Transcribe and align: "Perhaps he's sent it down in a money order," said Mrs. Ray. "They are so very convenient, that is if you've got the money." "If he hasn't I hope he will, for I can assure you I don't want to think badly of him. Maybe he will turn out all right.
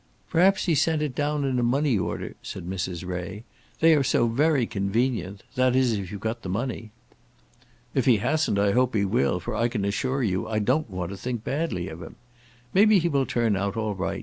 "Perhaps 0.31 0.65
he's 0.65 0.81
sent 0.81 1.03
it 1.03 1.13
down 1.13 1.43
in 1.45 1.59
a 1.59 1.61
money 1.61 1.95
order," 1.95 2.33
said 2.41 2.65
Mrs. 2.67 3.05
Ray. 3.05 3.43
"They 3.81 3.93
are 3.93 4.01
so 4.03 4.25
very 4.25 4.65
convenient, 4.65 5.43
that 5.53 5.75
is 5.75 5.93
if 5.93 6.11
you've 6.11 6.19
got 6.21 6.41
the 6.41 6.49
money." 6.49 6.89
"If 7.93 8.05
he 8.05 8.17
hasn't 8.17 8.57
I 8.57 8.71
hope 8.71 8.95
he 8.95 9.05
will, 9.05 9.39
for 9.39 9.53
I 9.55 9.67
can 9.67 9.85
assure 9.85 10.23
you 10.23 10.47
I 10.47 10.57
don't 10.57 10.89
want 10.89 11.11
to 11.11 11.17
think 11.17 11.43
badly 11.43 11.87
of 11.87 12.01
him. 12.01 12.15
Maybe 12.73 12.97
he 12.97 13.09
will 13.09 13.27
turn 13.27 13.55
out 13.55 13.77
all 13.77 13.93
right. 13.93 14.19